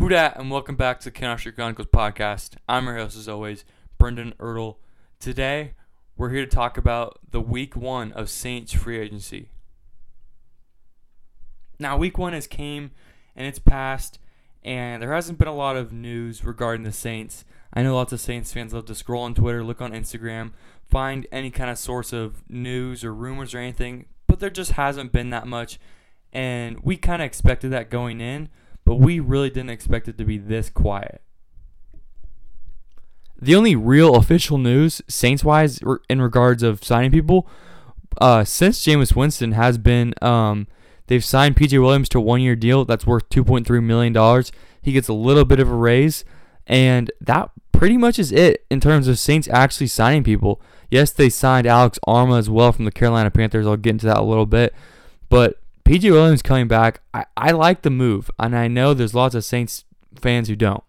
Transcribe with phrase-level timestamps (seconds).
[0.00, 2.54] Who dat, and welcome back to the Canal Street Chronicles podcast.
[2.66, 3.66] I'm your host, as always,
[3.98, 4.76] Brendan Ertle.
[5.18, 5.74] Today,
[6.16, 9.50] we're here to talk about the week one of Saints free agency.
[11.78, 12.92] Now, week one has came
[13.36, 14.18] and it's passed,
[14.62, 17.44] and there hasn't been a lot of news regarding the Saints.
[17.74, 20.52] I know lots of Saints fans love to scroll on Twitter, look on Instagram,
[20.88, 25.12] find any kind of source of news or rumors or anything, but there just hasn't
[25.12, 25.78] been that much,
[26.32, 28.48] and we kind of expected that going in
[28.84, 31.22] but we really didn't expect it to be this quiet.
[33.40, 37.48] The only real official news, Saints wise, in regards of signing people,
[38.20, 40.66] uh, since Jameis Winston has been, um,
[41.06, 44.44] they've signed PJ Williams to a one year deal that's worth $2.3 million.
[44.82, 46.24] He gets a little bit of a raise,
[46.66, 50.60] and that pretty much is it in terms of Saints actually signing people.
[50.90, 53.66] Yes, they signed Alex Armah as well from the Carolina Panthers.
[53.66, 54.74] I'll get into that a little bit.
[55.28, 55.58] But
[55.90, 59.44] PJ Williams coming back, I, I like the move, and I know there's lots of
[59.44, 60.84] Saints fans who don't.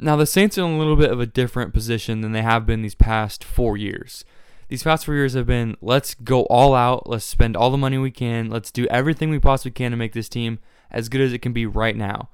[0.00, 2.66] Now, the Saints are in a little bit of a different position than they have
[2.66, 4.24] been these past four years.
[4.66, 7.96] These past four years have been let's go all out, let's spend all the money
[7.96, 10.58] we can, let's do everything we possibly can to make this team
[10.90, 12.30] as good as it can be right now.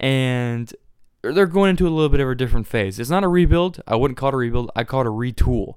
[0.00, 0.74] And
[1.20, 2.98] they're going into a little bit of a different phase.
[2.98, 3.82] It's not a rebuild.
[3.86, 4.70] I wouldn't call it a rebuild.
[4.74, 5.74] I call it a retool.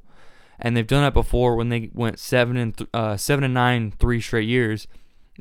[0.57, 3.91] And they've done that before when they went seven and th- uh, seven and nine
[3.99, 4.87] three straight years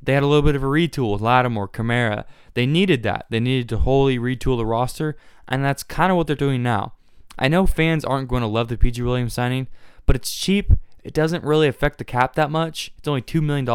[0.03, 2.25] they had a little bit of a retool with Lattimore, Kamara.
[2.55, 3.27] They needed that.
[3.31, 5.17] They needed to wholly retool the roster,
[5.47, 6.93] and that's kind of what they're doing now.
[7.39, 9.69] I know fans aren't going to love the PJ Williams signing,
[10.07, 10.73] but it's cheap.
[11.05, 12.93] It doesn't really affect the cap that much.
[12.99, 13.69] It's only $2 million,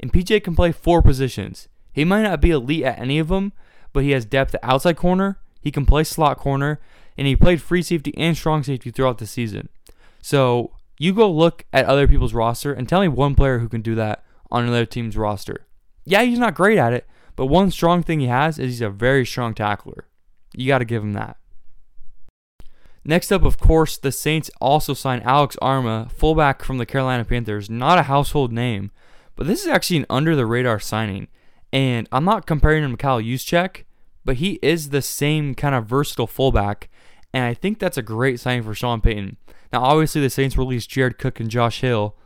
[0.00, 1.68] and PJ can play four positions.
[1.92, 3.52] He might not be elite at any of them,
[3.92, 6.80] but he has depth at outside corner, he can play slot corner,
[7.16, 9.68] and he played free safety and strong safety throughout the season.
[10.20, 13.82] So you go look at other people's roster and tell me one player who can
[13.82, 14.23] do that
[14.54, 15.66] on another team's roster.
[16.04, 18.88] Yeah, he's not great at it, but one strong thing he has is he's a
[18.88, 20.06] very strong tackler.
[20.54, 21.38] You got to give him that.
[23.04, 27.68] Next up, of course, the Saints also signed Alex Armah, fullback from the Carolina Panthers.
[27.68, 28.92] Not a household name,
[29.34, 31.26] but this is actually an under the radar signing.
[31.72, 33.82] And I'm not comparing him to Kyle Juszczyk,
[34.24, 36.88] but he is the same kind of versatile fullback.
[37.32, 39.36] And I think that's a great signing for Sean Payton.
[39.72, 42.16] Now, obviously, the Saints released Jared Cook and Josh Hill.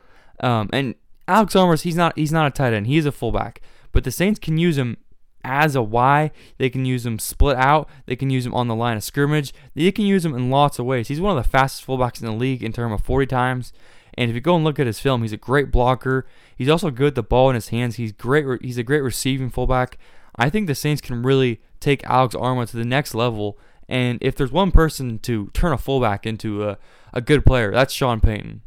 [0.40, 0.94] Um, and
[1.28, 2.86] Alex Armas, he's not he's not a tight end.
[2.86, 3.60] He's a fullback.
[3.92, 4.96] But the Saints can use him
[5.44, 6.30] as a Y.
[6.56, 7.88] They can use him split out.
[8.06, 9.52] They can use him on the line of scrimmage.
[9.74, 11.08] They can use him in lots of ways.
[11.08, 13.72] He's one of the fastest fullbacks in the league in terms of 40 times.
[14.14, 16.26] And if you go and look at his film, he's a great blocker.
[16.56, 17.96] He's also good with the ball in his hands.
[17.96, 18.62] He's great.
[18.62, 19.96] He's a great receiving fullback.
[20.34, 23.58] I think the Saints can really take Alex Armah to the next level.
[23.88, 26.78] And if there's one person to turn a fullback into a,
[27.14, 28.62] a good player, that's Sean Payton.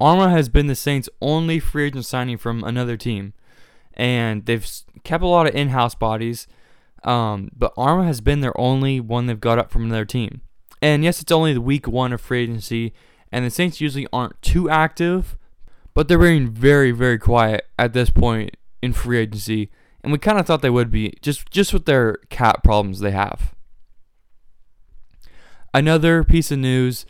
[0.00, 3.32] Armah has been the Saints' only free agent signing from another team,
[3.94, 4.66] and they've
[5.02, 6.46] kept a lot of in-house bodies.
[7.04, 10.40] Um, but Armah has been their only one they've got up from another team.
[10.80, 12.92] And yes, it's only the week one of free agency,
[13.32, 15.36] and the Saints usually aren't too active,
[15.94, 19.70] but they're being very, very quiet at this point in free agency.
[20.02, 23.10] And we kind of thought they would be, just just with their cap problems they
[23.10, 23.54] have.
[25.74, 27.04] Another piece of news,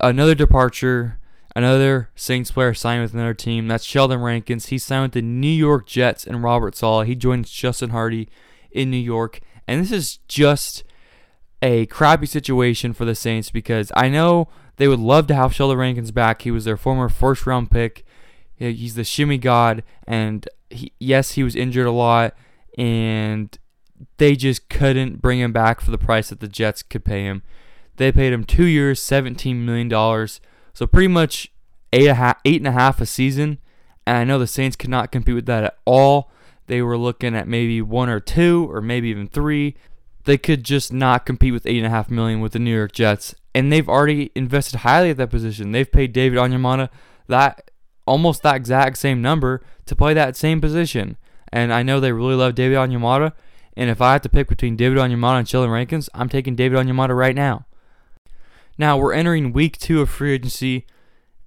[0.00, 1.19] another departure
[1.60, 3.68] Another Saints player signed with another team.
[3.68, 4.68] That's Sheldon Rankins.
[4.68, 7.06] He signed with the New York Jets and Robert Saleh.
[7.06, 8.30] He joins Justin Hardy
[8.70, 9.40] in New York.
[9.68, 10.84] And this is just
[11.60, 15.76] a crappy situation for the Saints because I know they would love to have Sheldon
[15.76, 16.40] Rankins back.
[16.40, 18.06] He was their former first round pick.
[18.56, 19.82] He's the shimmy god.
[20.06, 22.34] And he, yes, he was injured a lot.
[22.78, 23.58] And
[24.16, 27.42] they just couldn't bring him back for the price that the Jets could pay him.
[27.96, 29.90] They paid him two years, $17 million
[30.72, 31.52] so pretty much
[31.92, 33.58] eight a half, eight and a half a season.
[34.06, 36.30] And I know the Saints could not compete with that at all.
[36.66, 39.76] They were looking at maybe one or two, or maybe even three.
[40.24, 42.92] They could just not compete with eight and a half million with the New York
[42.92, 43.34] Jets.
[43.54, 45.72] And they've already invested highly at that position.
[45.72, 46.88] They've paid David Onyemata
[47.26, 47.70] that
[48.06, 51.16] almost that exact same number to play that same position.
[51.52, 53.32] And I know they really love David Onyemata.
[53.76, 56.78] And if I had to pick between David Onyemata and Sheldon Rankins, I'm taking David
[56.78, 57.66] Onyemata right now.
[58.80, 60.86] Now we're entering week two of free agency,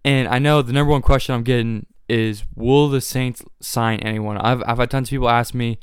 [0.05, 4.37] and I know the number one question I'm getting is, will the Saints sign anyone?
[4.37, 5.79] I've I've had tons of people ask me,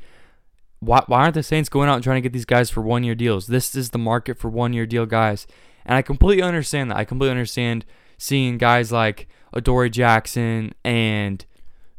[0.79, 3.02] why why aren't the Saints going out and trying to get these guys for one
[3.02, 3.49] year deals?
[3.49, 5.49] This is the market for one year deal guys,
[5.85, 6.99] And I completely understand that.
[6.99, 7.85] I completely understand
[8.17, 11.44] seeing guys like Adoree Jackson and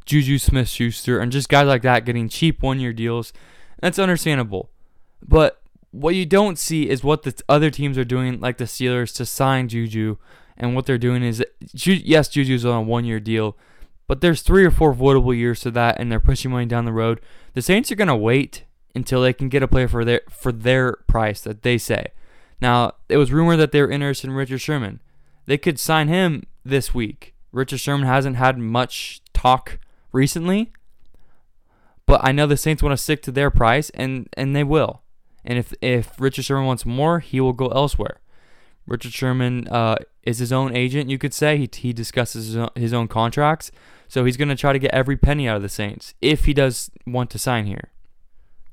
[0.06, 3.34] Juju Smith Schuster and just guys like that getting cheap one year deals.
[3.82, 4.70] That's understandable.
[5.22, 5.61] But
[5.92, 9.26] what you don't see is what the other teams are doing, like the Steelers, to
[9.26, 10.16] sign Juju.
[10.56, 13.56] And what they're doing is, yes, Juju's on a one year deal,
[14.06, 16.92] but there's three or four avoidable years to that, and they're pushing money down the
[16.92, 17.20] road.
[17.54, 20.52] The Saints are going to wait until they can get a player for their for
[20.52, 22.08] their price that they say.
[22.60, 25.00] Now, it was rumored that they were interested in Richard Sherman.
[25.46, 27.34] They could sign him this week.
[27.50, 29.78] Richard Sherman hasn't had much talk
[30.12, 30.72] recently,
[32.06, 35.01] but I know the Saints want to stick to their price, and and they will.
[35.44, 38.20] And if if Richard Sherman wants more, he will go elsewhere.
[38.86, 41.56] Richard Sherman uh, is his own agent, you could say.
[41.56, 43.70] He, he discusses his own, his own contracts,
[44.08, 46.54] so he's going to try to get every penny out of the Saints if he
[46.54, 47.90] does want to sign here.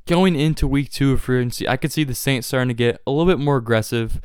[0.08, 3.02] Going into week two of free agency, I could see the Saints starting to get
[3.06, 4.20] a little bit more aggressive,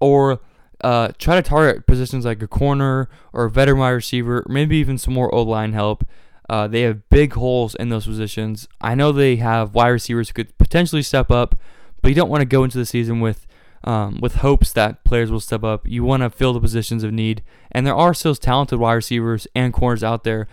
[0.00, 0.40] or
[0.82, 4.98] uh, try to target positions like a corner or a veteran wide receiver, maybe even
[4.98, 6.04] some more O line help.
[6.48, 8.68] Uh, they have big holes in those positions.
[8.80, 11.56] I know they have wide receivers who could potentially step up,
[12.02, 13.46] but you don't want to go into the season with
[13.84, 15.86] um, with hopes that players will step up.
[15.86, 19.46] You want to fill the positions of need, and there are still talented wide receivers
[19.54, 20.48] and corners out there.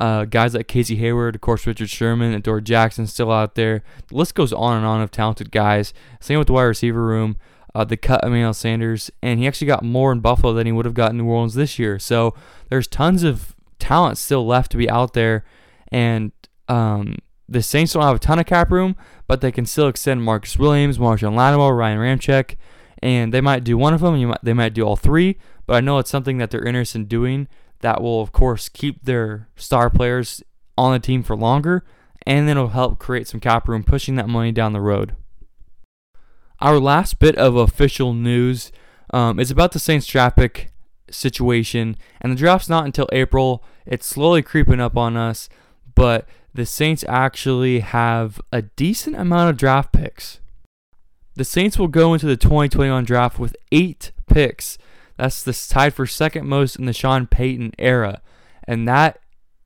[0.00, 3.82] Uh, guys like Casey Hayward, of course, Richard Sherman, and Adoree Jackson still out there.
[4.08, 5.94] The list goes on and on of talented guys.
[6.20, 7.36] Same with the wide receiver room.
[7.74, 10.84] Uh, they cut Emmanuel Sanders, and he actually got more in Buffalo than he would
[10.84, 11.98] have got in New Orleans this year.
[11.98, 12.34] So
[12.70, 15.44] there's tons of talent still left to be out there,
[15.90, 16.32] and
[16.68, 17.16] um,
[17.48, 18.96] the Saints don't have a ton of cap room,
[19.26, 22.56] but they can still extend Marcus Williams, Marshon Lattimore, Ryan Ramczyk,
[23.02, 24.16] and they might do one of them.
[24.16, 26.98] You might, they might do all three, but I know it's something that they're interested
[26.98, 27.48] in doing.
[27.80, 30.42] That will, of course, keep their star players
[30.78, 31.84] on the team for longer,
[32.26, 35.14] and then it'll help create some cap room, pushing that money down the road.
[36.60, 38.72] Our last bit of official news
[39.12, 40.70] um, is about the Saints draft pick
[41.10, 43.62] situation, and the draft's not until April.
[43.84, 45.50] It's slowly creeping up on us,
[45.94, 50.40] but the Saints actually have a decent amount of draft picks.
[51.34, 54.78] The Saints will go into the 2021 draft with eight picks.
[55.16, 58.22] That's tied for second most in the Sean Payton era.
[58.68, 59.18] And that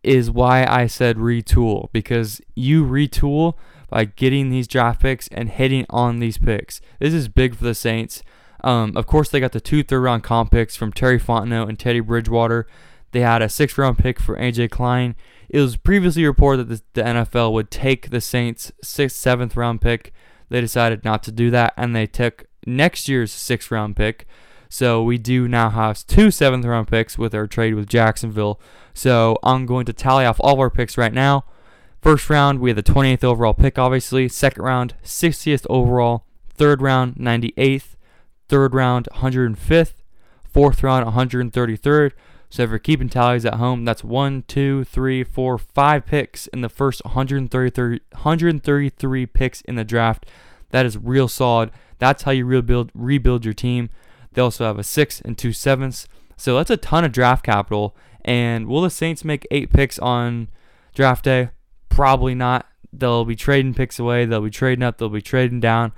[0.03, 3.55] is why I said retool because you retool
[3.91, 6.81] by getting these draft picks and hitting on these picks.
[6.99, 8.23] This is big for the Saints.
[8.65, 11.79] Um, of course, they got the two third round comp picks from Terry Fontenot and
[11.79, 12.67] Teddy Bridgewater.
[13.13, 15.15] They had a sixth round pick for AJ Klein.
[15.49, 20.13] It was previously reported that the, NFL would take the Saints' sixth, seventh round pick.
[20.51, 24.27] They decided not to do that, and they took next year's sixth round pick.
[24.69, 28.61] So we do now have two seventh round picks with our trade with Jacksonville.
[28.93, 31.45] So I'm going to tally off all of our picks right now.
[32.01, 34.29] First round, we had the 28th overall pick, obviously.
[34.29, 36.25] Second round, 60th overall.
[36.55, 37.97] Third round, 98th.
[38.49, 39.95] Third round, 105th.
[40.45, 42.13] Fourth round, 133rd.
[42.51, 46.63] So if you're keeping tallies at home, that's one, two, three, four, five picks in
[46.63, 50.27] the first 133, 133 picks in the draft.
[50.71, 51.71] That is real solid.
[51.99, 53.91] That's how you rebuild rebuild your team.
[54.33, 56.09] They also have a six and two sevenths.
[56.37, 57.97] So that's a ton of draft capital.
[58.25, 60.49] And will the Saints make eight picks on
[60.95, 61.51] draft day?
[61.89, 62.67] Probably not.
[62.93, 64.25] They'll be trading picks away.
[64.25, 64.99] They'll be trading up.
[64.99, 65.93] They'll be trading down.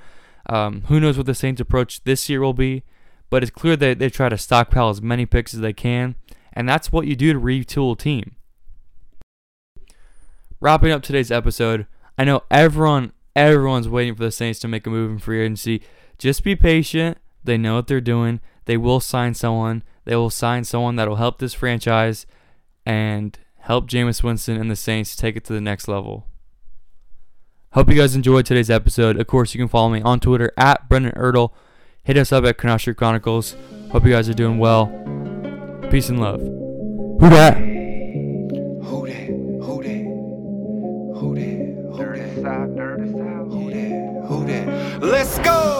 [0.48, 2.82] Um, who knows what the Saints' approach this year will be?
[3.28, 6.16] But it's clear that they try to stockpile as many picks as they can
[6.52, 8.36] and that's what you do to retool a team.
[10.60, 11.86] Wrapping up today's episode,
[12.18, 15.82] I know everyone everyone's waiting for the Saints to make a move in free agency.
[16.18, 17.18] Just be patient.
[17.42, 18.40] They know what they're doing.
[18.66, 19.82] They will sign someone.
[20.04, 22.26] They will sign someone that will help this franchise
[22.84, 26.26] and help Jameis Winston and the Saints take it to the next level.
[27.72, 29.18] Hope you guys enjoyed today's episode.
[29.18, 31.52] Of course, you can follow me on Twitter at Brendan Ertl.
[32.02, 33.54] Hit us up at Canal Chronicles.
[33.92, 35.19] Hope you guys are doing well.
[35.90, 36.40] Peace and love.
[36.40, 37.56] Who that?
[37.56, 39.26] Who that?
[39.64, 40.04] Who that?
[41.18, 41.50] Who that?
[41.96, 42.30] Who that?
[43.48, 44.24] Who that?
[44.28, 45.02] Who that?
[45.02, 45.70] Let's go.